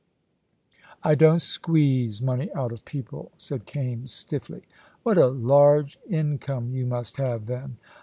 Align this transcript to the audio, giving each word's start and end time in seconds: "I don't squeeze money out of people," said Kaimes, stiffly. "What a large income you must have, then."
"I 1.03 1.13
don't 1.13 1.43
squeeze 1.43 2.23
money 2.23 2.49
out 2.55 2.71
of 2.71 2.85
people," 2.85 3.31
said 3.37 3.67
Kaimes, 3.67 4.11
stiffly. 4.11 4.63
"What 5.03 5.19
a 5.19 5.27
large 5.27 5.99
income 6.09 6.71
you 6.73 6.87
must 6.87 7.17
have, 7.17 7.45
then." 7.45 7.77